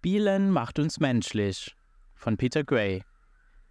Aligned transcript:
Spielen 0.00 0.50
macht 0.50 0.78
uns 0.78 0.98
menschlich 0.98 1.76
von 2.14 2.38
Peter 2.38 2.64
Gray. 2.64 3.04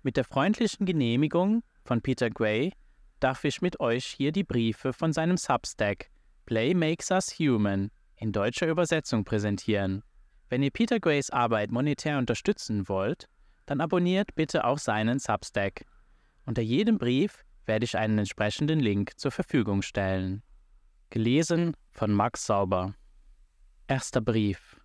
Mit 0.04 0.16
der 0.16 0.24
freundlichen 0.24 0.86
Genehmigung 0.86 1.64
von 1.84 2.04
Peter 2.04 2.30
Gray 2.30 2.72
darf 3.20 3.46
ich 3.46 3.64
mit 3.64 3.80
euch 3.80 4.06
hier 4.06 4.32
die 4.32 4.44
Briefe 4.44 4.94
von 4.94 5.12
seinem 5.12 5.38
Substack 5.38 6.12
Play 6.46 6.76
Makes 6.76 7.10
Us 7.10 7.40
Human 7.40 7.90
in 8.16 8.32
deutscher 8.32 8.68
Übersetzung 8.68 9.24
präsentieren. 9.24 10.04
Wenn 10.50 10.62
ihr 10.62 10.70
Peter 10.70 11.00
Grays 11.00 11.32
Arbeit 11.32 11.72
monetär 11.72 12.20
unterstützen 12.20 12.88
wollt, 12.88 13.28
dann 13.66 13.82
abonniert 13.82 14.36
bitte 14.36 14.66
auch 14.66 14.78
seinen 14.78 15.18
Substack. 15.18 15.84
Unter 16.46 16.62
jedem 16.62 17.00
Brief 17.00 17.44
werde 17.66 17.86
ich 17.86 17.98
einen 17.98 18.20
entsprechenden 18.20 18.80
Link 18.80 19.14
zur 19.18 19.32
Verfügung 19.32 19.82
stellen. 19.82 20.44
Gelesen 21.10 21.76
von 21.90 22.14
Max 22.14 22.46
Sauber. 22.46 22.94
Erster 23.88 24.22
Brief. 24.22 24.79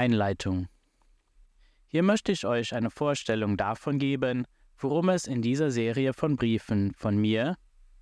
Einleitung. 0.00 0.66
Hier 1.86 2.02
möchte 2.02 2.32
ich 2.32 2.46
euch 2.46 2.74
eine 2.74 2.90
Vorstellung 2.90 3.58
davon 3.58 3.98
geben, 3.98 4.46
worum 4.78 5.10
es 5.10 5.26
in 5.26 5.42
dieser 5.42 5.70
Serie 5.70 6.14
von 6.14 6.36
Briefen 6.36 6.94
von 6.94 7.18
mir, 7.18 7.58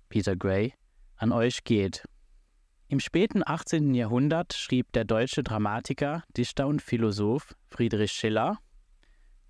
Peter 0.07 0.37
Gray, 0.37 0.73
an 1.17 1.33
euch 1.33 1.65
geht. 1.65 2.05
Im 2.87 3.01
späten 3.01 3.43
18. 3.45 3.93
Jahrhundert 3.93 4.53
schrieb 4.53 4.93
der 4.93 5.03
deutsche 5.03 5.43
Dramatiker, 5.43 6.23
Dichter 6.37 6.67
und 6.67 6.81
Philosoph 6.81 7.53
Friedrich 7.67 8.13
Schiller 8.13 8.59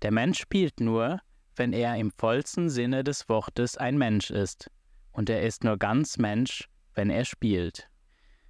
Der 0.02 0.10
Mensch 0.10 0.40
spielt 0.40 0.80
nur, 0.80 1.20
wenn 1.54 1.72
er 1.72 1.94
im 1.98 2.10
vollsten 2.10 2.68
Sinne 2.68 3.04
des 3.04 3.28
Wortes 3.28 3.76
ein 3.76 3.96
Mensch 3.96 4.32
ist, 4.32 4.72
und 5.12 5.30
er 5.30 5.42
ist 5.42 5.62
nur 5.62 5.76
ganz 5.76 6.18
Mensch, 6.18 6.68
wenn 6.94 7.10
er 7.10 7.24
spielt. 7.24 7.88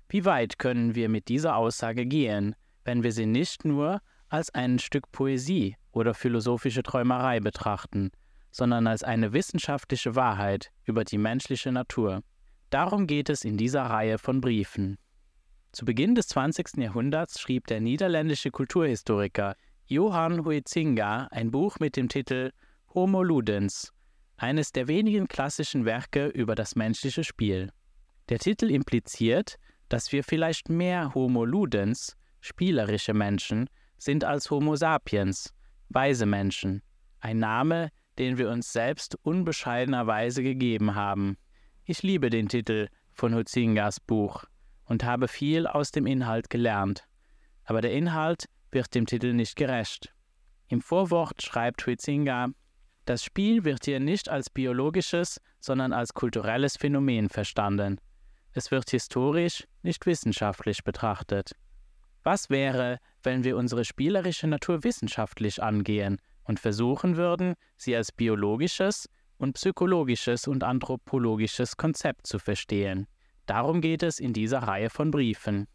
Wie 0.09 0.25
weit 0.25 0.59
können 0.59 0.95
wir 0.95 1.11
mit 1.11 1.29
dieser 1.29 1.57
Aussage 1.57 2.07
gehen, 2.07 2.57
wenn 2.91 3.05
wir 3.05 3.13
sie 3.13 3.27
nicht 3.27 3.65
nur 3.65 4.03
als 4.29 4.53
ein 4.53 4.81
Stück 4.81 5.13
Poesie 5.13 5.77
oder 5.93 6.13
philosophische 6.13 6.83
Träumerei 6.83 7.39
betrachten, 7.39 8.11
sondern 8.51 8.89
als 8.89 9.05
eine 9.05 9.33
wissenschaftliche 9.33 10.17
Wahrheit 10.17 10.73
über 10.87 11.05
die 11.05 11.17
menschliche 11.17 11.71
Natur? 11.71 12.25
Darum 12.69 13.07
geht 13.07 13.29
es 13.29 13.45
in 13.45 13.57
dieser 13.57 13.83
Reihe 13.83 14.19
von 14.19 14.41
Briefen. 14.41 14.99
Zu 15.71 15.85
Beginn 15.85 16.17
des 16.17 16.27
20. 16.27 16.79
Jahrhunderts 16.79 17.39
schrieb 17.39 17.69
der 17.69 17.81
niederländische 17.81 18.51
Kulturhistoriker 18.51 19.55
Johann 19.87 20.45
Huizinga 20.45 21.29
ein 21.31 21.53
Buch 21.53 21.79
mit 21.79 21.97
dem 21.97 22.09
Titel 22.09 22.51
Homo 22.93 23.23
Ludens, 23.23 23.93
eines 24.37 24.73
der 24.73 24.89
wenigen 24.89 25.29
klassischen 25.29 25.85
Werke 25.85 26.27
über 26.27 26.57
das 26.57 26.75
menschliche 26.75 27.23
Spiel. 27.23 27.71
Der 28.31 28.41
Titel 28.41 28.69
impliziert, 28.69 29.59
dass 29.89 30.11
wir 30.11 30.25
vielleicht 30.25 30.69
mehr 30.69 31.15
Homo 31.15 31.45
Ludens, 31.45 32.17
spielerische 32.41 33.15
Menschen, 33.15 33.69
sind 33.99 34.25
als 34.25 34.51
Homo 34.51 34.77
sapiens, 34.77 35.53
weise 35.89 36.27
Menschen, 36.27 36.83
ein 37.21 37.39
Name, 37.39 37.91
den 38.19 38.39
wir 38.39 38.51
uns 38.51 38.73
selbst 38.73 39.17
unbescheidenerweise 39.23 40.43
gegeben 40.43 40.95
haben. 40.95 41.37
Ich 41.85 42.03
liebe 42.03 42.31
den 42.31 42.49
Titel 42.49 42.89
von 43.13 43.35
Huzingas 43.35 44.01
Buch 44.01 44.45
und 44.85 45.05
habe 45.05 45.29
viel 45.29 45.67
aus 45.67 45.91
dem 45.91 46.07
Inhalt 46.07 46.51
gelernt. 46.51 47.05
Aber 47.65 47.81
der 47.81 47.93
Inhalt 47.93 48.47
wird 48.71 48.95
dem 48.95 49.07
Titel 49.07 49.33
nicht 49.33 49.57
gerecht. 49.57 50.15
Im 50.69 50.81
Vorwort 50.81 51.43
schreibt 51.43 51.87
Huizinga, 51.87 52.49
das 53.05 53.25
Spiel 53.25 53.65
wird 53.65 53.87
hier 53.87 54.01
nicht 54.01 54.29
als 54.29 54.51
biologisches, 54.51 55.41
sondern 55.59 55.93
als 55.93 56.15
kulturelles 56.15 56.77
Phänomen 56.77 57.29
verstanden. 57.29 58.01
Es 58.53 58.71
wird 58.71 58.91
historisch, 58.91 59.67
nicht 59.83 60.07
wissenschaftlich 60.07 60.85
betrachtet. 60.85 61.53
Was 62.23 62.51
wäre, 62.51 62.99
wenn 63.23 63.45
wir 63.45 63.57
unsere 63.57 63.85
spielerische 63.85 64.47
Natur 64.47 64.85
wissenschaftlich 64.85 65.63
angehen 65.63 66.21
und 66.45 66.61
versuchen 66.61 67.17
würden, 67.17 67.55
sie 67.77 67.97
als 67.97 68.13
biologisches, 68.13 69.09
und 69.41 69.55
psychologisches 69.55 70.47
und 70.47 70.63
anthropologisches 70.63 71.77
Konzept 71.77 72.27
zu 72.27 72.39
verstehen. 72.39 73.07
Darum 73.47 73.81
geht 73.81 74.03
es 74.03 74.21
in 74.21 74.33
dieser 74.33 74.59
Reihe 74.59 74.91
von 74.91 75.11
Briefen. 75.11 75.67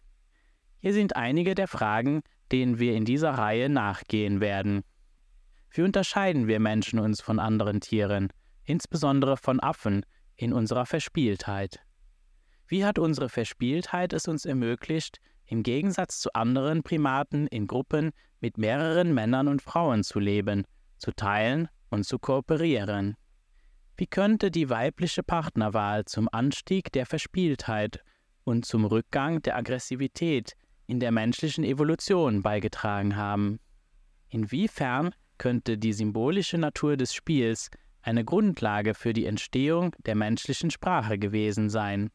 Hier 0.80 0.94
sind 0.94 1.16
einige 1.16 1.56
der 1.56 1.68
Fragen, 1.68 2.22
denen 2.52 2.78
wir 2.78 2.94
in 2.94 3.06
dieser 3.06 3.32
Reihe 3.32 3.70
nachgehen 3.70 4.40
werden. 4.40 4.84
Wie 5.72 5.82
unterscheiden 5.82 6.48
wir 6.48 6.60
Menschen 6.60 7.00
uns 7.00 7.22
von 7.22 7.40
anderen 7.40 7.82
Tieren, 7.82 8.30
insbesondere 8.64 9.36
von 9.36 9.60
Affen, 9.60 10.06
in 10.36 10.54
unserer 10.54 10.86
Verspieltheit? 10.86 11.80
Wie 12.68 12.86
hat 12.86 13.00
unsere 13.00 13.30
Verspieltheit 13.30 14.14
es 14.14 14.28
uns 14.28 14.46
ermöglicht, 14.46 15.20
im 15.48 15.64
Gegensatz 15.64 16.20
zu 16.20 16.34
anderen 16.34 16.84
Primaten 16.84 17.48
in 17.48 17.68
Gruppen 17.68 18.12
mit 18.40 18.58
mehreren 18.58 19.14
Männern 19.14 19.48
und 19.48 19.62
Frauen 19.62 20.04
zu 20.04 20.20
leben, 20.20 20.64
zu 20.98 21.12
teilen 21.12 21.68
und 21.90 22.06
zu 22.06 22.20
kooperieren? 22.20 23.16
Wie 23.98 24.08
könnte 24.08 24.52
die 24.52 24.70
weibliche 24.70 25.24
Partnerwahl 25.24 26.06
zum 26.06 26.28
Anstieg 26.32 26.92
der 26.92 27.06
Verspieltheit 27.06 28.04
und 28.44 28.66
zum 28.66 28.86
Rückgang 28.86 29.42
der 29.42 29.56
Aggressivität 29.56 30.54
in 30.88 31.00
der 31.00 31.12
menschlichen 31.12 31.64
Evolution 31.64 32.44
beigetragen 32.44 33.16
haben? 33.16 33.60
Inwiefern 34.30 35.16
könnte 35.38 35.78
die 35.78 35.94
symbolische 35.94 36.58
Natur 36.58 36.98
des 36.98 37.14
Spiels 37.14 37.70
eine 38.02 38.26
Grundlage 38.26 38.94
für 38.94 39.14
die 39.14 39.26
Entstehung 39.26 39.96
der 40.06 40.16
menschlichen 40.16 40.72
Sprache 40.72 41.18
gewesen 41.18 41.70
sein? 41.70 42.10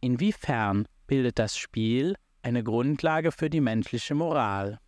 Inwiefern 0.00 0.86
bildet 1.10 1.40
das 1.40 1.58
Spiel 1.58 2.14
eine 2.40 2.62
Grundlage 2.62 3.32
für 3.32 3.50
die 3.50 3.60
menschliche 3.60 4.14
Moral? 4.14 4.78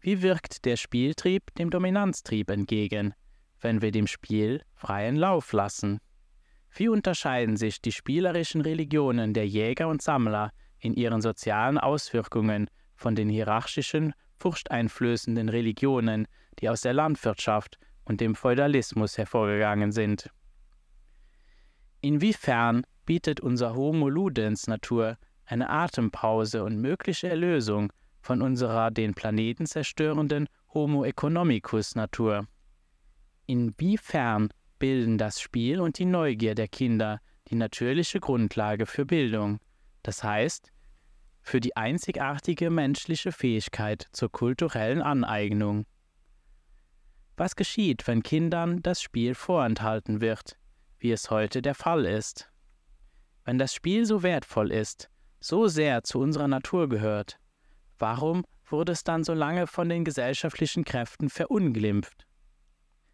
Wie 0.00 0.22
wirkt 0.22 0.64
der 0.64 0.76
Spieltrieb 0.76 1.54
dem 1.54 1.70
Dominanztrieb 1.70 2.50
entgegen, 2.50 3.14
wenn 3.60 3.80
wir 3.80 3.92
dem 3.92 4.08
Spiel 4.08 4.62
freien 4.74 5.14
Lauf 5.14 5.52
lassen. 5.52 6.00
Wie 6.74 6.88
unterscheiden 6.88 7.56
sich 7.56 7.80
die 7.80 7.92
spielerischen 7.92 8.60
Religionen 8.60 9.34
der 9.34 9.46
Jäger 9.46 9.86
und 9.86 10.02
Sammler 10.02 10.50
in 10.80 10.94
ihren 10.94 11.22
sozialen 11.22 11.78
Auswirkungen 11.78 12.68
von 12.96 13.14
den 13.14 13.28
hierarchischen, 13.28 14.14
furchteinflößenden 14.40 15.48
Religionen, 15.48 16.26
die 16.58 16.68
aus 16.68 16.80
der 16.80 16.92
Landwirtschaft 16.92 17.78
und 18.04 18.20
dem 18.20 18.34
Feudalismus 18.34 19.16
hervorgegangen 19.16 19.92
sind? 19.92 20.28
Inwiefern 22.04 22.86
bietet 23.06 23.40
unser 23.40 23.74
Homo 23.74 24.10
Ludens 24.10 24.66
Natur 24.66 25.16
eine 25.46 25.70
Atempause 25.70 26.62
und 26.62 26.78
mögliche 26.78 27.30
Erlösung 27.30 27.90
von 28.20 28.42
unserer 28.42 28.90
den 28.90 29.14
Planeten 29.14 29.64
zerstörenden 29.64 30.50
Homo 30.74 31.06
economicus 31.06 31.94
Natur? 31.94 32.46
Inwiefern 33.46 34.50
bilden 34.78 35.16
das 35.16 35.40
Spiel 35.40 35.80
und 35.80 35.98
die 35.98 36.04
Neugier 36.04 36.54
der 36.54 36.68
Kinder 36.68 37.22
die 37.48 37.54
natürliche 37.54 38.20
Grundlage 38.20 38.84
für 38.84 39.06
Bildung, 39.06 39.58
das 40.02 40.22
heißt 40.22 40.72
für 41.40 41.60
die 41.60 41.74
einzigartige 41.74 42.68
menschliche 42.68 43.32
Fähigkeit 43.32 44.08
zur 44.12 44.30
kulturellen 44.30 45.00
Aneignung? 45.00 45.86
Was 47.38 47.56
geschieht, 47.56 48.06
wenn 48.06 48.22
Kindern 48.22 48.82
das 48.82 49.00
Spiel 49.00 49.34
vorenthalten 49.34 50.20
wird, 50.20 50.58
wie 51.04 51.12
es 51.12 51.30
heute 51.30 51.60
der 51.60 51.74
Fall 51.74 52.06
ist? 52.06 52.50
Wenn 53.44 53.58
das 53.58 53.74
Spiel 53.74 54.06
so 54.06 54.22
wertvoll 54.22 54.72
ist, 54.72 55.10
so 55.38 55.68
sehr 55.68 56.02
zu 56.02 56.18
unserer 56.18 56.48
Natur 56.48 56.88
gehört, 56.88 57.38
warum 57.98 58.42
wurde 58.64 58.92
es 58.92 59.04
dann 59.04 59.22
so 59.22 59.34
lange 59.34 59.66
von 59.66 59.90
den 59.90 60.06
gesellschaftlichen 60.06 60.82
Kräften 60.82 61.28
verunglimpft? 61.28 62.26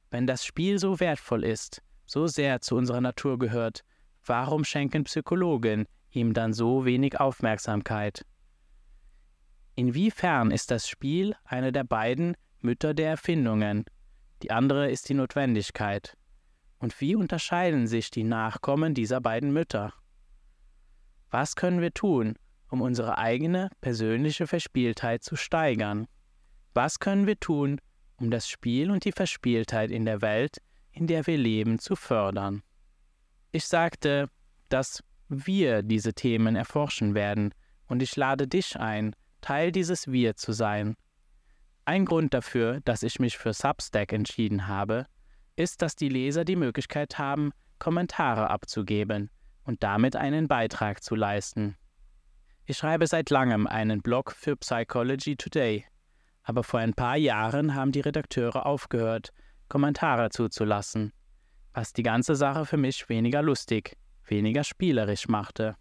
Wenn 0.09 0.29
das 0.29 0.45
Spiel 0.45 0.79
so 0.79 1.01
wertvoll 1.01 1.43
ist, 1.43 1.83
so 2.07 2.29
sehr 2.29 2.61
zu 2.61 2.77
unserer 2.77 3.01
Natur 3.01 3.41
gehört, 3.41 3.83
warum 4.25 4.63
schenken 4.63 5.03
Psychologen 5.03 5.87
ihm 6.13 6.33
dann 6.33 6.53
so 6.53 6.85
wenig 6.85 7.19
Aufmerksamkeit? 7.19 8.25
Inwiefern 9.75 10.53
ist 10.53 10.71
das 10.71 10.89
Spiel 10.89 11.35
eine 11.43 11.73
der 11.73 11.85
beiden 11.85 12.37
Mütter 12.61 12.95
der 12.95 13.11
Erfindungen? 13.11 13.85
Die 14.45 14.53
andere 14.53 14.93
ist 14.93 15.09
die 15.09 15.15
Notwendigkeit. 15.15 16.17
Und 16.81 17.01
wie 17.01 17.15
unterscheiden 17.15 17.87
sich 17.87 18.11
die 18.11 18.25
Nachkommen 18.25 18.95
dieser 18.95 19.21
beiden 19.21 19.53
Mütter? 19.53 19.93
Was 21.31 21.55
können 21.55 21.81
wir 21.81 21.93
tun, 21.95 22.35
um 22.69 22.81
unsere 22.81 23.17
eigene 23.19 23.71
persönliche 23.81 24.49
Verspieltheit 24.49 25.23
zu 25.23 25.37
steigern? 25.37 26.09
Was 26.75 26.99
können 26.99 27.27
wir 27.29 27.39
tun, 27.39 27.81
um 28.21 28.31
das 28.31 28.49
Spiel 28.49 28.91
und 28.91 29.05
die 29.05 29.13
Verspieltheit 29.13 29.91
in 29.91 30.05
der 30.05 30.21
Welt, 30.21 30.59
in 30.93 31.07
der 31.07 31.27
wir 31.27 31.39
leben, 31.39 31.79
zu 31.79 31.97
fördern. 31.97 32.63
Ich 33.53 33.65
sagte, 33.65 34.29
dass 34.69 35.03
wir 35.29 35.83
diese 35.83 36.13
Themen 36.13 36.57
erforschen 36.57 37.15
werden, 37.15 37.55
und 37.87 38.03
ich 38.03 38.15
lade 38.15 38.47
dich 38.47 38.79
ein, 38.79 39.17
Teil 39.41 39.73
dieses 39.73 40.13
Wir 40.13 40.37
zu 40.37 40.53
sein. 40.53 40.97
Ein 41.85 42.05
Grund 42.05 42.35
dafür, 42.35 42.81
dass 42.85 43.03
ich 43.03 43.19
mich 43.19 43.37
für 43.37 43.53
Substack 43.53 44.13
entschieden 44.13 44.69
habe, 44.69 45.07
ist, 45.61 45.83
dass 45.83 45.95
die 45.95 46.09
Leser 46.09 46.45
die 46.45 46.57
Möglichkeit 46.57 47.19
haben, 47.19 47.53
Kommentare 47.79 48.51
abzugeben 48.51 49.31
und 49.65 49.83
damit 49.83 50.17
einen 50.17 50.49
Beitrag 50.49 51.03
zu 51.03 51.15
leisten. 51.15 51.77
Ich 52.65 52.79
schreibe 52.79 53.07
seit 53.07 53.31
langem 53.31 53.67
einen 53.67 54.01
Blog 54.01 54.33
für 54.33 54.57
Psychology 54.57 55.37
Today, 55.37 55.85
aber 56.43 56.65
vor 56.65 56.81
ein 56.81 56.95
paar 56.95 57.17
Jahren 57.17 57.75
haben 57.75 57.93
die 57.93 58.01
Redakteure 58.01 58.65
aufgehört, 58.65 59.33
Kommentare 59.69 60.31
zuzulassen, 60.31 61.13
was 61.75 61.93
die 61.93 62.03
ganze 62.03 62.37
Sache 62.37 62.65
für 62.65 62.77
mich 62.79 63.09
weniger 63.09 63.43
lustig, 63.43 63.97
weniger 64.25 64.65
spielerisch 64.65 65.29
machte. 65.29 65.77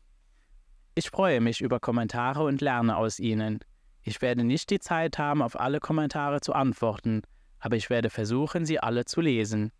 Ich 0.94 1.10
freue 1.10 1.40
mich 1.40 1.62
über 1.62 1.80
Kommentare 1.80 2.44
und 2.44 2.60
lerne 2.60 2.98
aus 2.98 3.20
ihnen. 3.20 3.60
Ich 4.02 4.22
werde 4.22 4.44
nicht 4.44 4.70
die 4.70 4.80
Zeit 4.80 5.18
haben, 5.18 5.42
auf 5.42 5.60
alle 5.60 5.80
Kommentare 5.80 6.42
zu 6.42 6.54
antworten, 6.54 7.22
aber 7.60 7.76
ich 7.76 7.90
werde 7.90 8.10
versuchen, 8.10 8.66
sie 8.66 8.80
alle 8.80 9.06
zu 9.06 9.22
lesen, 9.22 9.72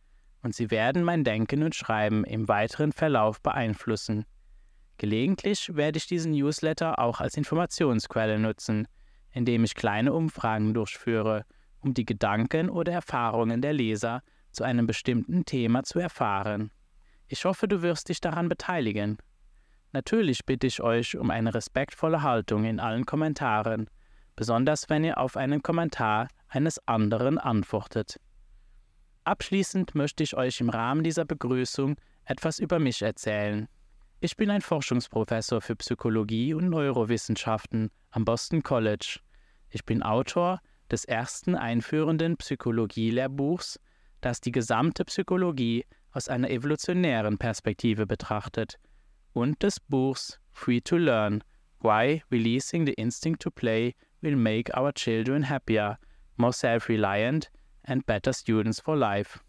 und 0.42 0.56
sie 0.56 0.72
werden 0.72 1.04
mein 1.04 1.24
Denken 1.24 1.64
und 1.64 1.76
Schreiben 1.76 2.24
im 2.24 2.48
weiteren 2.48 2.92
Verlauf 2.92 3.42
beeinflussen. 3.42 4.26
Gelegentlich 4.98 5.76
werde 5.76 5.98
ich 5.98 6.08
diesen 6.08 6.32
Newsletter 6.32 7.00
auch 7.00 7.20
als 7.22 7.38
Informationsquelle 7.38 8.40
nutzen, 8.40 8.88
indem 9.32 9.64
ich 9.64 9.76
kleine 9.76 10.14
Umfragen 10.14 10.74
durchführe, 10.74 11.46
um 11.82 11.94
die 11.94 12.06
Gedanken 12.06 12.70
oder 12.70 12.92
Erfahrungen 12.92 13.62
der 13.62 13.74
Leser 13.74 14.22
zu 14.52 14.64
einem 14.64 14.88
bestimmten 14.88 15.46
Thema 15.46 15.84
zu 15.84 16.00
erfahren. 16.00 16.72
Ich 17.28 17.46
hoffe, 17.46 17.68
du 17.68 17.82
wirst 17.82 18.10
dich 18.10 18.20
daran 18.22 18.50
beteiligen. 18.50 19.18
Natürlich 19.92 20.46
bitte 20.46 20.68
ich 20.68 20.82
euch 20.82 21.18
um 21.18 21.32
eine 21.32 21.54
respektvolle 21.54 22.22
Haltung 22.22 22.66
in 22.66 22.80
allen 22.80 23.06
Kommentaren, 23.06 23.90
besonders 24.40 24.90
wenn 24.90 25.04
ihr 25.04 25.18
auf 25.18 25.36
einen 25.36 25.62
Kommentar 25.62 26.30
eines 26.48 26.80
anderen 26.88 27.38
antwortet. 27.38 28.22
Abschließend 29.26 29.96
möchte 29.96 30.24
ich 30.24 30.38
euch 30.38 30.62
im 30.62 30.70
Rahmen 30.70 31.04
dieser 31.04 31.26
Begrüßung 31.26 31.98
etwas 32.24 32.58
über 32.60 32.80
mich 32.80 33.02
erzählen. 33.02 33.68
Ich 34.22 34.38
bin 34.38 34.50
ein 34.50 34.62
Forschungsprofessor 34.62 35.60
für 35.60 35.76
Psychologie 35.76 36.54
und 36.54 36.70
Neurowissenschaften 36.70 37.92
am 38.12 38.24
Boston 38.24 38.64
College. 38.64 39.20
Ich 39.72 39.84
bin 39.84 40.02
Autor 40.02 40.62
des 40.90 41.04
ersten 41.04 41.56
einführenden 41.56 42.38
Psychologie-Lehrbuchs, 42.38 43.78
das 44.22 44.40
die 44.40 44.54
gesamte 44.54 45.04
Psychologie 45.04 45.84
aus 46.14 46.30
einer 46.30 46.50
evolutionären 46.50 47.38
Perspektive 47.38 48.08
betrachtet, 48.08 48.80
und 49.34 49.62
des 49.64 49.82
Buchs 49.82 50.40
Free 50.54 50.80
to 50.80 50.96
Learn 50.96 51.44
Why 51.82 52.24
Releasing 52.32 52.86
the 52.86 52.94
Instinct 52.94 53.42
to 53.42 53.52
Play 53.52 53.96
Will 54.22 54.36
Make 54.36 54.72
Our 54.78 54.94
Children 54.94 55.50
Happier, 55.50 55.98
More 56.36 56.54
Self-Reliant 56.54 57.50
and 57.84 58.06
Better 58.06 58.34
Students 58.34 58.82
for 58.82 58.98
Life. 58.98 59.40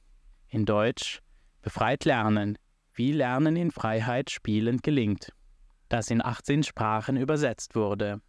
In 0.49 0.65
Deutsch 0.65 1.21
Befreit 1.63 2.05
Lernen, 2.05 2.57
wie 2.95 3.13
Lernen 3.13 3.57
in 3.57 3.71
Freiheit 3.71 4.31
spielend 4.31 4.83
gelingt, 4.83 5.33
das 5.89 6.11
in 6.11 6.25
18 6.25 6.63
Sprachen 6.63 7.17
übersetzt 7.17 7.75
wurde. 7.75 8.21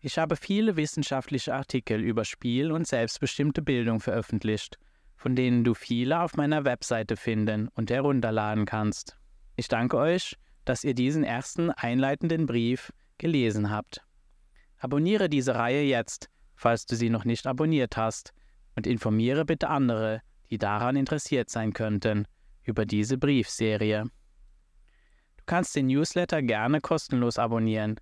Ich 0.00 0.18
habe 0.18 0.36
viele 0.36 0.76
wissenschaftliche 0.76 1.54
Artikel 1.54 2.00
über 2.00 2.24
Spiel 2.24 2.72
und 2.72 2.86
selbstbestimmte 2.86 3.62
Bildung 3.62 4.00
veröffentlicht, 4.00 4.78
von 5.16 5.36
denen 5.36 5.64
du 5.64 5.74
viele 5.74 6.20
auf 6.20 6.36
meiner 6.36 6.64
Webseite 6.64 7.16
finden 7.16 7.68
und 7.68 7.90
herunterladen 7.90 8.64
kannst. 8.64 9.16
Ich 9.56 9.68
danke 9.68 9.98
euch, 9.98 10.36
dass 10.64 10.84
ihr 10.84 10.94
diesen 10.94 11.22
ersten 11.22 11.70
einleitenden 11.70 12.46
Brief 12.46 12.92
gelesen 13.18 13.70
habt. 13.70 14.02
Abonniere 14.80 15.28
diese 15.28 15.54
Reihe 15.54 15.82
jetzt, 15.82 16.30
falls 16.56 16.86
du 16.86 16.96
sie 16.96 17.10
noch 17.10 17.24
nicht 17.24 17.46
abonniert 17.46 17.96
hast, 17.96 18.32
und 18.76 18.86
informiere 18.86 19.44
bitte 19.44 19.68
andere, 19.68 20.22
die 20.48 20.56
daran 20.56 20.96
interessiert 20.96 21.50
sein 21.50 21.74
könnten, 21.74 22.26
über 22.62 22.86
diese 22.86 23.18
Briefserie. 23.18 24.04
Du 25.36 25.44
kannst 25.44 25.76
den 25.76 25.88
Newsletter 25.88 26.42
gerne 26.42 26.80
kostenlos 26.80 27.38
abonnieren. 27.38 28.00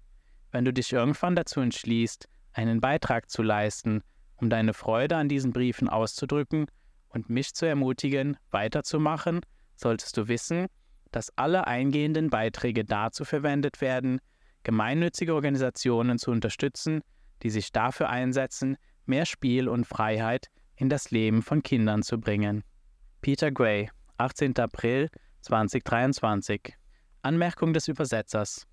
Wenn 0.52 0.64
du 0.64 0.72
dich 0.72 0.92
irgendwann 0.92 1.34
dazu 1.34 1.60
entschließt, 1.60 2.28
einen 2.52 2.80
Beitrag 2.80 3.28
zu 3.28 3.42
leisten, 3.42 4.02
um 4.36 4.48
deine 4.48 4.72
Freude 4.72 5.16
an 5.16 5.28
diesen 5.28 5.52
Briefen 5.52 5.88
auszudrücken 5.88 6.66
und 7.08 7.28
mich 7.28 7.54
zu 7.54 7.66
ermutigen, 7.66 8.36
weiterzumachen, 8.50 9.40
solltest 9.74 10.16
du 10.16 10.28
wissen, 10.28 10.66
dass 11.10 11.36
alle 11.36 11.66
eingehenden 11.66 12.30
Beiträge 12.30 12.84
dazu 12.84 13.24
verwendet 13.24 13.80
werden, 13.80 14.20
gemeinnützige 14.68 15.34
Organisationen 15.34 16.18
zu 16.18 16.30
unterstützen, 16.30 17.00
die 17.42 17.48
sich 17.48 17.72
dafür 17.72 18.10
einsetzen, 18.10 18.76
mehr 19.06 19.24
Spiel 19.24 19.66
und 19.66 19.86
Freiheit 19.86 20.48
in 20.76 20.90
das 20.90 21.10
Leben 21.10 21.40
von 21.40 21.62
Kindern 21.62 22.02
zu 22.02 22.20
bringen. 22.20 22.62
Peter 23.22 23.50
Gray, 23.50 23.88
18. 24.18 24.58
April 24.58 25.08
2023. 25.40 26.74
Anmerkung 27.22 27.72
des 27.72 27.88
Übersetzers. 27.88 28.66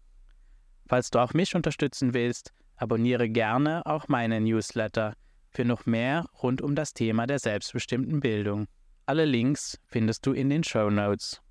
Falls 0.86 1.12
du 1.12 1.20
auch 1.20 1.34
mich 1.34 1.56
unterstützen 1.56 2.14
willst, 2.14 2.52
abonniere 2.76 3.30
gerne 3.30 3.86
auch 3.86 4.10
meinen 4.10 4.44
Newsletter 4.44 5.16
für 5.50 5.64
noch 5.64 5.86
mehr 5.86 6.26
rund 6.44 6.62
um 6.62 6.76
das 6.76 6.94
Thema 6.94 7.26
der 7.26 7.40
selbstbestimmten 7.40 8.20
Bildung. 8.20 8.68
Alle 9.06 9.24
Links 9.24 9.80
findest 9.86 10.26
du 10.26 10.34
in 10.34 10.50
den 10.50 10.66
Show 10.66 10.90
Notes. 10.90 11.42